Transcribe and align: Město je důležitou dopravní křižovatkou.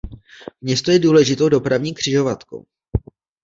Město 0.61 0.91
je 0.91 0.99
důležitou 0.99 1.49
dopravní 1.49 1.93
křižovatkou. 1.93 2.65